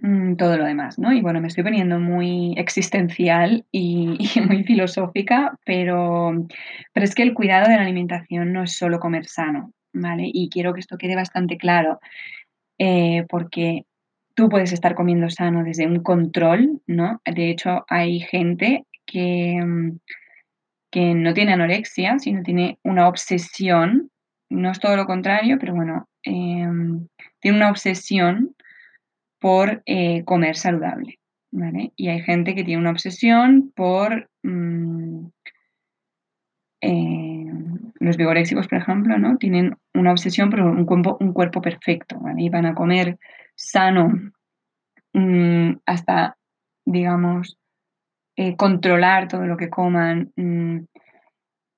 mm, 0.00 0.36
todo 0.36 0.56
lo 0.56 0.64
demás, 0.64 0.96
¿no? 0.96 1.12
Y 1.12 1.20
bueno, 1.20 1.40
me 1.40 1.48
estoy 1.48 1.64
poniendo 1.64 1.98
muy 1.98 2.54
existencial 2.56 3.64
y, 3.72 4.16
muy 4.48 4.62
filosófica, 4.62 5.58
pero, 5.66 6.46
pero 6.92 7.02
es 7.02 7.16
que 7.16 7.24
el 7.24 7.34
cuidado 7.34 7.68
de 7.68 7.74
la 7.74 7.82
alimentación 7.82 8.52
no 8.52 8.62
es 8.62 8.76
solo 8.76 9.00
comer 9.00 9.26
sano, 9.26 9.72
¿vale? 9.92 10.30
Y 10.32 10.50
quiero 10.50 10.72
que 10.72 10.78
esto 10.78 10.98
quede 10.98 11.16
bastante 11.16 11.56
claro, 11.56 11.98
eh, 12.78 13.24
porque 13.28 13.84
tú 14.34 14.48
puedes 14.48 14.72
estar 14.72 14.94
comiendo 14.94 15.30
sano 15.30 15.64
desde 15.64 15.86
un 15.86 16.02
control, 16.02 16.80
¿no? 16.86 17.20
De 17.24 17.50
hecho, 17.50 17.84
hay 17.88 18.20
gente 18.20 18.86
que, 19.06 19.60
mm, 19.64 19.98
que 20.90 21.14
no 21.14 21.34
tiene 21.34 21.52
anorexia, 21.52 22.18
sino 22.18 22.42
tiene 22.42 22.78
una 22.84 23.08
obsesión, 23.08 24.10
no 24.50 24.70
es 24.70 24.80
todo 24.80 24.96
lo 24.96 25.06
contrario, 25.06 25.58
pero 25.58 25.74
bueno, 25.74 26.08
Em, 26.24 27.08
tiene 27.40 27.56
una 27.56 27.70
obsesión 27.70 28.54
por 29.40 29.82
eh, 29.86 30.24
comer 30.24 30.56
saludable. 30.56 31.18
Y 31.96 32.08
hay 32.08 32.20
gente 32.22 32.54
que 32.54 32.64
tiene 32.64 32.80
una 32.80 32.92
obsesión 32.92 33.72
por 33.74 34.30
mm, 34.42 35.26
em, 36.80 37.31
los 38.02 38.16
vigoréxicos, 38.16 38.68
por 38.68 38.78
ejemplo, 38.78 39.16
¿no? 39.18 39.36
Tienen 39.38 39.76
una 39.94 40.10
obsesión 40.10 40.50
por 40.50 40.60
un 40.60 40.84
cuerpo, 40.84 41.16
un 41.20 41.32
cuerpo 41.32 41.62
perfecto, 41.62 42.20
Y 42.36 42.48
van 42.48 42.66
a 42.66 42.74
comer 42.74 43.18
sano 43.54 44.12
mm, 45.12 45.74
hasta, 45.86 46.36
digamos, 46.84 47.58
eh, 48.36 48.56
controlar 48.56 49.28
todo 49.28 49.46
lo 49.46 49.56
que 49.56 49.70
coman 49.70 50.32
mm, 50.36 50.78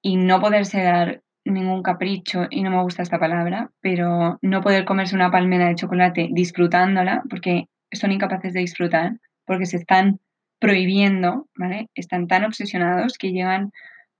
y 0.02 0.16
no 0.16 0.40
poderse 0.40 0.82
dar 0.82 1.22
ningún 1.44 1.82
capricho, 1.82 2.46
y 2.50 2.62
no 2.62 2.70
me 2.70 2.82
gusta 2.82 3.02
esta 3.02 3.18
palabra, 3.18 3.70
pero 3.80 4.38
no 4.40 4.60
poder 4.62 4.86
comerse 4.86 5.14
una 5.14 5.30
palmera 5.30 5.68
de 5.68 5.74
chocolate 5.74 6.30
disfrutándola, 6.32 7.22
porque 7.28 7.66
son 7.92 8.12
incapaces 8.12 8.54
de 8.54 8.60
disfrutar, 8.60 9.18
porque 9.44 9.66
se 9.66 9.76
están 9.76 10.20
prohibiendo, 10.58 11.48
¿vale? 11.54 11.90
Están 11.94 12.28
tan 12.28 12.44
obsesionados 12.44 13.18
que 13.18 13.32
llegan 13.32 13.72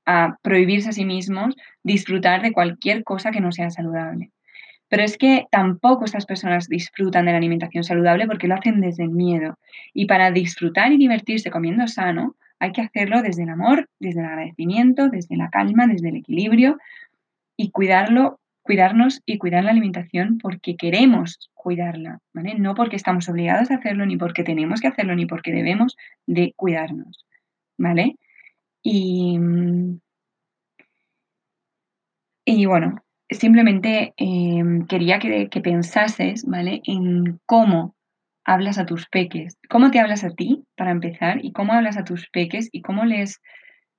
a 0.07 0.37
prohibirse 0.43 0.91
a 0.91 0.93
sí 0.93 1.05
mismos 1.05 1.57
disfrutar 1.83 2.43
de 2.43 2.53
cualquier 2.53 3.05
cosa 3.05 3.31
que 3.31 3.41
no 3.41 3.53
sea 3.53 3.71
saludable. 3.71 4.31
Pero 4.89 5.03
es 5.03 5.17
que 5.17 5.47
tampoco 5.51 6.05
estas 6.05 6.27
personas 6.27 6.69
disfrutan 6.69 7.25
de 7.25 7.33
la 7.33 7.39
alimentación 7.39 7.85
saludable 7.85 8.27
porque 8.27 8.49
lo 8.49 8.55
hacen 8.55 8.81
desde 8.81 9.05
el 9.05 9.11
miedo. 9.11 9.59
Y 9.93 10.07
para 10.07 10.31
disfrutar 10.31 10.93
y 10.93 10.99
divertirse 10.99 11.51
comiendo 11.51 11.89
sano, 11.89 12.37
hay 12.59 12.73
que 12.73 12.83
hacerlo 12.83 13.23
desde 13.23 13.43
el 13.43 13.49
amor, 13.49 13.89
desde 13.99 14.21
el 14.21 14.27
agradecimiento, 14.27 15.09
desde 15.09 15.37
la 15.37 15.51
calma, 15.51 15.87
desde 15.87 16.11
el 16.11 16.17
equilibrio, 16.17 16.79
y 17.57 17.71
cuidarlo, 17.71 18.41
cuidarnos 18.63 19.23
y 19.27 19.39
cuidar 19.39 19.65
la 19.65 19.71
alimentación 19.71 20.39
porque 20.39 20.77
queremos 20.77 21.51
cuidarla, 21.55 22.21
¿vale? 22.33 22.55
No 22.55 22.75
porque 22.75 22.97
estamos 22.97 23.29
obligados 23.29 23.71
a 23.71 23.77
hacerlo, 23.77 24.07
ni 24.07 24.17
porque 24.17 24.45
tenemos 24.45 24.81
que 24.81 24.89
hacerlo, 24.89 25.15
ni 25.15 25.27
porque 25.27 25.53
debemos 25.53 25.97
de 26.27 26.53
cuidarnos, 26.57 27.27
¿vale? 27.79 28.17
Y, 28.87 29.39
y 32.45 32.67
bueno, 32.67 33.03
simplemente 33.31 34.13
em, 34.19 34.87
quería 34.87 35.19
que, 35.19 35.49
que, 35.49 35.61
pensases, 35.63 36.45
¿vale? 36.47 36.83
En 36.85 37.41
cómo 37.47 37.97
hablas 38.45 38.77
a 38.79 38.85
tus 38.85 39.09
peques, 39.09 39.57
cómo 39.71 39.91
te 39.91 40.01
hablas 40.01 40.23
a 40.23 40.31
ti, 40.35 40.65
para 40.77 40.91
empezar, 40.91 41.43
y 41.43 41.53
cómo 41.53 41.73
hablas 41.73 41.97
a 41.97 42.05
tus 42.05 42.29
peques 42.29 42.69
y 42.73 42.83
cómo 42.83 43.07
les, 43.07 43.41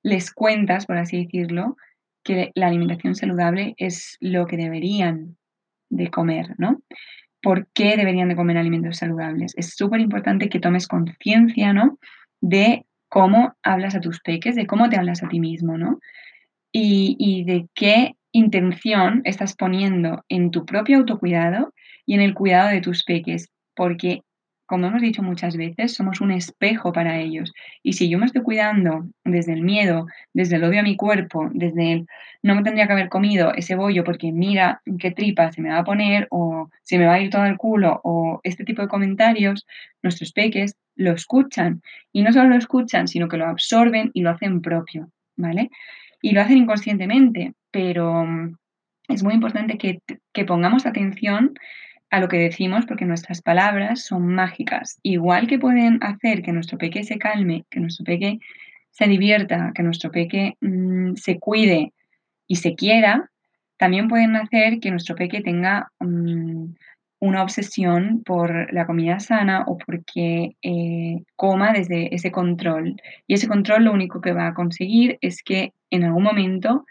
les 0.03 0.31
cuentas, 0.31 0.85
por 0.85 0.97
así 0.97 1.23
decirlo, 1.23 1.77
que 2.23 2.51
la 2.53 2.67
alimentación 2.67 3.15
saludable 3.15 3.73
es 3.77 4.17
lo 4.19 4.45
que 4.45 4.57
deberían 4.57 5.35
de 5.89 6.11
comer, 6.11 6.53
¿no? 6.59 6.83
¿Por 7.41 7.67
qué 7.73 7.97
deberían 7.97 8.29
de 8.29 8.35
comer 8.35 8.57
alimentos 8.57 8.97
saludables? 8.97 9.53
Es 9.57 9.75
súper 9.75 9.99
importante 9.99 10.47
que 10.47 10.59
tomes 10.59 10.87
conciencia, 10.87 11.73
¿no? 11.73 11.97
De 12.39 12.85
cómo 13.09 13.55
hablas 13.63 13.95
a 13.95 14.01
tus 14.01 14.19
peques, 14.21 14.55
de 14.55 14.67
cómo 14.67 14.89
te 14.89 14.97
hablas 14.97 15.23
a 15.23 15.29
ti 15.29 15.39
mismo, 15.39 15.77
¿no? 15.77 15.99
Y, 16.71 17.15
y 17.19 17.43
de 17.45 17.67
qué 17.73 18.15
intención 18.31 19.21
estás 19.23 19.55
poniendo 19.55 20.25
en 20.29 20.51
tu 20.51 20.65
propio 20.65 20.97
autocuidado 20.97 21.73
y 22.05 22.15
en 22.15 22.21
el 22.21 22.33
cuidado 22.33 22.69
de 22.69 22.81
tus 22.81 23.03
peques, 23.03 23.49
porque 23.75 24.21
como 24.65 24.87
hemos 24.87 25.01
dicho 25.01 25.21
muchas 25.21 25.57
veces, 25.57 25.93
somos 25.93 26.21
un 26.21 26.31
espejo 26.31 26.91
para 26.91 27.19
ellos. 27.19 27.53
Y 27.83 27.93
si 27.93 28.09
yo 28.09 28.17
me 28.17 28.25
estoy 28.25 28.41
cuidando 28.41 29.07
desde 29.23 29.53
el 29.53 29.61
miedo, 29.61 30.07
desde 30.33 30.55
el 30.55 30.63
odio 30.63 30.79
a 30.79 30.83
mi 30.83 30.95
cuerpo, 30.95 31.49
desde 31.53 31.93
el 31.93 32.07
no 32.41 32.55
me 32.55 32.63
tendría 32.63 32.87
que 32.87 32.93
haber 32.93 33.09
comido 33.09 33.53
ese 33.53 33.75
bollo 33.75 34.03
porque 34.03 34.31
mira 34.31 34.81
qué 34.99 35.11
tripa 35.11 35.51
se 35.51 35.61
me 35.61 35.69
va 35.69 35.79
a 35.79 35.83
poner 35.83 36.27
o 36.31 36.69
se 36.83 36.97
me 36.97 37.05
va 37.05 37.15
a 37.15 37.19
ir 37.19 37.29
todo 37.29 37.45
el 37.45 37.57
culo 37.57 38.01
o 38.03 38.39
este 38.43 38.63
tipo 38.63 38.81
de 38.81 38.87
comentarios, 38.87 39.65
nuestros 40.01 40.31
peques 40.31 40.75
lo 40.95 41.11
escuchan. 41.11 41.81
Y 42.11 42.23
no 42.23 42.33
solo 42.33 42.49
lo 42.49 42.55
escuchan, 42.55 43.07
sino 43.07 43.27
que 43.27 43.37
lo 43.37 43.47
absorben 43.47 44.11
y 44.13 44.21
lo 44.21 44.31
hacen 44.31 44.61
propio, 44.61 45.09
¿vale? 45.35 45.69
Y 46.21 46.31
lo 46.31 46.41
hacen 46.41 46.57
inconscientemente, 46.57 47.53
pero 47.71 48.25
mm, 48.25 48.57
es 49.09 49.23
muy 49.23 49.33
importante 49.33 49.77
que, 49.77 49.99
que 50.33 50.45
pongamos 50.45 50.85
atención 50.85 51.53
a 52.09 52.19
lo 52.19 52.27
que 52.27 52.37
decimos 52.37 52.85
porque 52.85 53.05
nuestras 53.05 53.41
palabras 53.41 54.05
son 54.05 54.27
mágicas. 54.27 54.99
Igual 55.03 55.47
que 55.47 55.59
pueden 55.59 55.99
hacer 56.01 56.41
que 56.41 56.51
nuestro 56.51 56.77
peque 56.77 57.03
se 57.03 57.17
calme, 57.17 57.65
que 57.69 57.79
nuestro 57.79 58.05
peque 58.05 58.39
se 58.91 59.07
divierta, 59.07 59.71
que 59.75 59.83
nuestro 59.83 60.11
peque 60.11 60.55
mm, 60.61 61.15
se 61.15 61.39
cuide 61.39 61.93
y 62.47 62.57
se 62.57 62.75
quiera, 62.75 63.29
también 63.77 64.07
pueden 64.07 64.35
hacer 64.35 64.79
que 64.79 64.91
nuestro 64.91 65.15
peque 65.15 65.41
tenga 65.41 65.91
mm, 65.99 66.73
una 67.25 67.41
obsesión 67.41 68.21
por 68.23 68.71
la 68.73 68.85
comida 68.85 69.19
sana 69.19 69.63
o 69.67 69.77
porque 69.77 70.55
eh, 70.61 71.23
coma 71.35 71.73
desde 71.73 72.13
ese 72.13 72.31
control. 72.31 73.01
Y 73.27 73.33
ese 73.33 73.47
control 73.47 73.85
lo 73.85 73.93
único 73.93 74.21
que 74.21 74.33
va 74.33 74.47
a 74.47 74.53
conseguir 74.53 75.17
es 75.21 75.41
que 75.41 75.73
en 75.89 76.03
algún 76.03 76.23
momento 76.23 76.85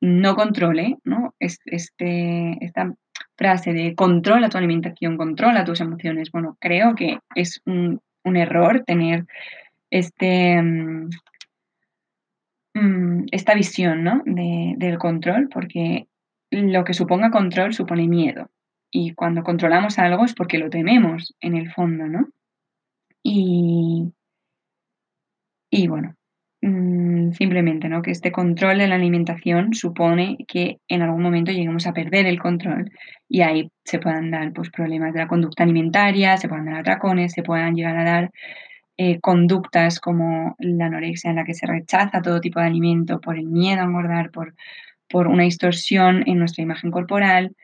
no 0.00 0.34
controle, 0.34 0.96
¿no? 1.04 1.34
este, 1.38 2.64
esta 2.64 2.94
frase 3.36 3.72
de 3.72 3.94
controla 3.94 4.48
tu 4.48 4.56
alimentación, 4.56 5.16
controla 5.16 5.64
tus 5.64 5.80
emociones. 5.80 6.30
Bueno, 6.32 6.56
creo 6.60 6.94
que 6.94 7.18
es 7.34 7.60
un, 7.66 8.00
error 8.24 8.84
tener 8.86 9.24
este, 9.90 10.60
mm, 10.60 11.08
mm, 12.74 13.26
esta 13.32 13.54
visión 13.54 14.04
¿no? 14.04 14.22
del 14.26 14.98
control, 14.98 15.48
porque 15.48 16.06
lo 16.50 16.84
que 16.84 16.92
suponga 16.94 17.30
control 17.30 17.72
supone 17.74 18.06
miedo. 18.06 18.50
Y 18.90 19.14
cuando 19.14 19.42
controlamos 19.42 19.98
algo 19.98 20.24
es 20.24 20.34
porque 20.34 20.58
lo 20.58 20.70
tememos 20.70 21.34
en 21.40 21.56
el 21.56 21.70
fondo, 21.72 22.06
¿no? 22.06 22.28
Y, 23.22 24.12
y 25.70 25.86
bueno, 25.88 26.14
mm, 26.62 27.32
simplemente, 27.32 27.88
¿no? 27.88 28.00
Que 28.02 28.10
este 28.12 28.32
control 28.32 28.78
de 28.78 28.88
la 28.88 28.94
alimentación 28.94 29.74
supone 29.74 30.38
que 30.48 30.78
en 30.88 31.02
algún 31.02 31.22
momento 31.22 31.52
lleguemos 31.52 31.86
a 31.86 31.92
perder 31.92 32.26
el 32.26 32.38
control 32.38 32.90
y 33.28 33.42
ahí 33.42 33.70
se 33.84 33.98
puedan 33.98 34.30
dar 34.30 34.52
pues, 34.52 34.70
problemas 34.70 35.12
de 35.12 35.20
la 35.20 35.28
conducta 35.28 35.64
alimentaria, 35.64 36.36
se 36.38 36.48
puedan 36.48 36.66
dar 36.66 36.76
atracones, 36.76 37.32
se 37.32 37.42
puedan 37.42 37.74
llegar 37.74 37.96
a 37.98 38.04
dar 38.04 38.30
eh, 39.00 39.20
conductas 39.20 40.00
como 40.00 40.56
la 40.58 40.86
anorexia 40.86 41.30
en 41.30 41.36
la 41.36 41.44
que 41.44 41.54
se 41.54 41.66
rechaza 41.66 42.20
todo 42.22 42.40
tipo 42.40 42.58
de 42.60 42.66
alimento 42.66 43.20
por 43.20 43.38
el 43.38 43.46
miedo 43.46 43.82
a 43.82 43.84
engordar, 43.84 44.30
por, 44.32 44.54
por 45.08 45.28
una 45.28 45.44
distorsión 45.44 46.24
en 46.26 46.38
nuestra 46.38 46.64
imagen 46.64 46.90
corporal, 46.90 47.54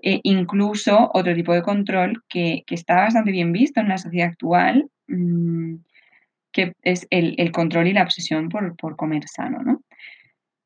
e 0.00 0.20
incluso 0.22 1.10
otro 1.12 1.34
tipo 1.34 1.52
de 1.52 1.62
control 1.62 2.22
que, 2.28 2.64
está 2.68 2.96
bastante 2.96 3.32
bien 3.32 3.52
visto 3.52 3.80
en 3.80 3.88
la 3.88 3.98
sociedad 3.98 4.28
actual, 4.28 4.88
mm, 5.08 5.76
que 6.52 6.72
es 6.82 7.06
el, 7.10 7.52
control 7.52 7.88
y 7.88 7.92
la 7.92 8.02
obsesión 8.02 8.48
por, 8.48 8.96
comer 8.96 9.24
sano, 9.28 9.62
¿no? 9.62 9.82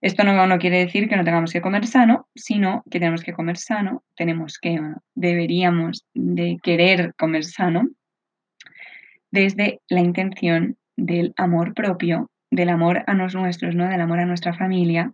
Esto 0.01 0.25
no, 0.25 0.47
no, 0.47 0.59
quiere 0.59 0.79
decir 0.79 1.09
que 1.09 1.17
no 1.17 1.25
tengamos 1.25 1.53
que 1.53 1.61
comer 1.61 1.87
sano, 1.87 2.29
sino 2.35 2.83
que 2.91 2.99
tenemos 2.99 3.23
que 3.23 3.33
comer 3.33 3.57
sano, 3.57 4.03
tenemos 4.17 4.59
que, 4.59 4.81
deberíamos 5.15 6.05
de 6.12 6.59
querer 6.62 7.15
comer 7.15 7.45
sano 7.45 7.89
desde 9.31 9.81
la 9.89 10.01
intención 10.01 10.77
del 10.97 11.33
amor 11.37 11.73
propio, 11.75 12.31
del 12.51 12.69
amor 12.69 13.05
a 13.07 13.15
los 13.15 13.35
nuestros, 13.35 13.75
¿no? 13.75 13.89
Del 13.89 14.01
amor 14.01 14.19
a 14.19 14.27
nuestra 14.27 14.55
familia 14.55 15.12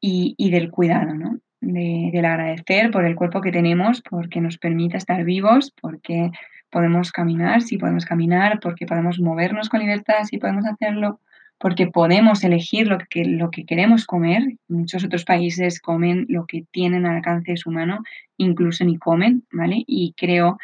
y, 0.00 0.34
y 0.38 0.50
del 0.50 0.70
cuidado, 0.70 1.14
¿no? 1.14 1.40
De, 1.60 2.10
del 2.12 2.24
agradecer 2.24 2.90
por 2.90 3.04
el 3.04 3.14
cuerpo 3.14 3.40
que 3.40 3.52
tenemos, 3.52 4.02
porque 4.02 4.40
nos 4.40 4.58
permite 4.58 4.96
estar 4.96 5.24
vivos, 5.24 5.72
porque 5.80 6.30
podemos 6.70 7.12
caminar, 7.12 7.62
si 7.62 7.78
podemos 7.78 8.04
caminar, 8.04 8.60
porque 8.60 8.86
podemos 8.86 9.18
movernos 9.20 9.68
con 9.68 9.80
libertad, 9.80 10.24
si 10.24 10.38
podemos 10.38 10.64
hacerlo, 10.66 11.20
porque 11.58 11.88
podemos 11.88 12.42
elegir 12.42 12.86
lo 12.86 12.98
que, 12.98 13.24
lo 13.24 13.50
que 13.50 13.66
queremos 13.66 14.06
comer. 14.06 14.42
Muchos 14.68 15.04
otros 15.04 15.24
países 15.24 15.80
comen 15.80 16.24
lo 16.28 16.46
que 16.46 16.64
tienen 16.70 17.04
al 17.04 17.16
alcance 17.16 17.52
de 17.52 17.56
su 17.58 17.70
mano, 17.70 18.02
incluso 18.38 18.84
ni 18.84 18.96
comen, 18.96 19.44
¿vale? 19.52 19.84
Y 19.86 20.14
creo 20.16 20.58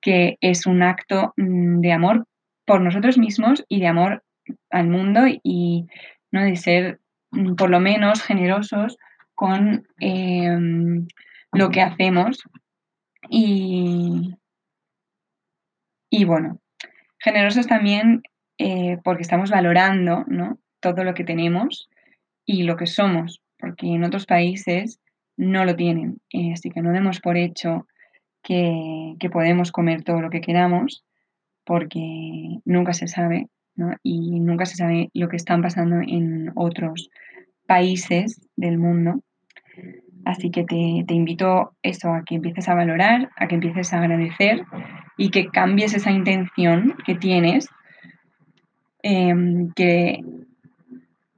que 0.00 0.36
es 0.40 0.66
un 0.66 0.82
acto 0.82 1.34
mm, 1.36 1.80
de 1.80 1.92
amor 1.92 2.26
por 2.64 2.80
nosotros 2.80 3.16
mismos 3.16 3.64
y 3.68 3.80
de 3.80 3.86
amor 3.86 4.24
al 4.70 4.88
mundo 4.88 5.22
y 5.42 5.86
¿no? 6.30 6.42
de 6.44 6.56
ser 6.56 7.00
mm, 7.30 7.54
por 7.54 7.70
lo 7.70 7.80
menos 7.80 8.22
generosos 8.22 8.98
con 9.34 9.86
em, 9.98 11.06
lo 11.52 11.70
que 11.70 11.82
hacemos 11.82 12.42
y, 13.28 14.34
y 16.10 16.24
bueno, 16.24 16.60
generosos 17.18 17.66
también 17.66 18.22
eh, 18.58 18.98
porque 19.02 19.22
estamos 19.22 19.50
valorando 19.50 20.24
¿no? 20.28 20.58
todo 20.80 21.04
lo 21.04 21.14
que 21.14 21.24
tenemos 21.24 21.88
y 22.44 22.64
lo 22.64 22.76
que 22.76 22.86
somos, 22.86 23.42
porque 23.58 23.86
en 23.86 24.04
otros 24.04 24.26
países 24.26 25.00
no 25.36 25.64
lo 25.64 25.74
tienen. 25.74 26.20
Eh, 26.30 26.52
así 26.52 26.70
que 26.70 26.82
no 26.82 26.92
demos 26.92 27.20
por 27.20 27.36
hecho 27.36 27.86
que, 28.42 29.14
que, 29.18 29.30
podemos 29.30 29.72
comer 29.72 30.02
todo 30.04 30.20
lo 30.20 30.30
que 30.30 30.42
queramos, 30.42 31.04
porque 31.64 32.58
nunca 32.64 32.92
se 32.92 33.08
sabe, 33.08 33.48
¿no? 33.74 33.94
Y 34.02 34.38
nunca 34.40 34.66
se 34.66 34.76
sabe 34.76 35.08
lo 35.14 35.28
que 35.28 35.36
están 35.36 35.62
pasando 35.62 35.96
en 36.06 36.52
otros 36.54 37.10
países 37.66 38.40
del 38.56 38.78
mundo. 38.78 39.20
Así 40.24 40.50
que 40.50 40.64
te, 40.64 41.14
invito 41.14 41.74
eso, 41.82 42.12
a 42.12 42.24
que 42.24 42.36
empieces 42.36 42.68
a 42.68 42.74
valorar, 42.74 43.30
a 43.36 43.46
que 43.46 43.56
empieces 43.56 43.92
a 43.92 43.98
agradecer 43.98 44.64
y 45.18 45.30
que 45.30 45.48
cambies 45.48 45.94
esa 45.94 46.10
intención 46.10 46.96
que 47.04 47.14
tienes, 47.14 47.68
em, 49.02 49.70
que, 49.74 50.20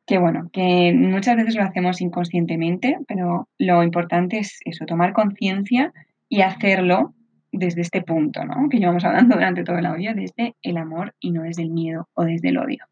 que 0.07 0.19
bueno, 0.19 0.51
que 0.53 0.93
muchas 0.95 1.37
veces 1.37 1.57
lo 1.57 1.65
hacemos 1.65 2.01
inconscientemente, 2.01 2.99
pero 3.09 3.49
lo 3.59 3.83
importante 3.83 4.39
es 4.39 4.61
eso, 4.65 4.87
tomar 4.87 5.13
conciencia 5.13 5.93
y 6.29 6.43
hacerlo 6.43 7.13
desde 7.51 7.81
este 7.81 8.03
punto, 8.03 8.45
¿no? 8.45 8.69
Que 8.69 8.79
llevamos 8.79 9.05
hablando 9.05 9.35
durante 9.35 9.65
todo 9.65 9.79
el 9.79 9.87
audio, 9.87 10.15
desde 10.15 10.55
el 10.63 10.77
amor 10.77 11.15
y 11.19 11.33
no 11.33 11.43
desde 11.43 11.63
el 11.63 11.71
miedo 11.71 12.09
o 12.15 12.25
desde 12.25 12.51
el 12.51 12.59
odio. 12.59 12.85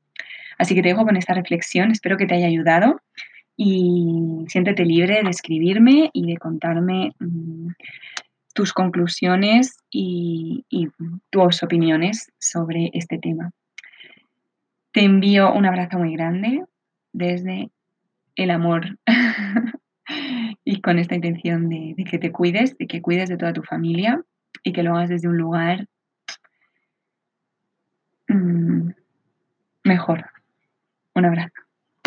Así 0.58 0.74
que 0.74 0.82
te 0.82 0.88
dejo 0.88 1.04
con 1.04 1.16
esta 1.16 1.34
reflexión, 1.34 1.90
espero 1.90 2.16
que 2.16 2.26
te 2.26 2.34
haya 2.34 2.46
ayudado 2.46 3.00
y 3.56 4.44
siéntete 4.48 4.84
libre 4.84 5.22
de 5.22 5.30
escribirme 5.30 6.10
y 6.12 6.26
de 6.26 6.36
contarme 6.38 7.12
mm, 7.18 7.68
tus 8.54 8.72
conclusiones 8.72 9.76
y, 9.90 10.64
tus 11.30 11.62
opiniones 11.62 12.32
sobre 12.38 12.90
este 12.94 13.18
tema. 13.18 13.50
Te 14.92 15.02
envío 15.02 15.52
un 15.52 15.66
abrazo 15.66 15.98
muy 15.98 16.14
grande 16.14 16.64
desde 17.12 17.70
el 18.36 18.50
amor 18.50 18.98
y 20.64 20.80
con 20.80 20.98
esta 20.98 21.16
intención 21.16 21.68
de, 21.68 21.96
que 22.08 22.18
te 22.18 22.30
cuides, 22.30 22.78
de 22.78 22.86
que 22.86 23.02
cuides 23.02 23.28
de 23.28 23.36
toda 23.36 23.52
tu 23.52 23.62
familia 23.62 24.22
y 24.62 24.72
que 24.72 24.84
lo 24.84 24.94
hagas 24.94 25.08
desde 25.08 25.28
un 25.28 25.36
lugar 25.36 25.88
mm, 28.28 28.90
mejor. 29.82 30.33
Un 31.14 31.24
abrazo. 31.24 31.63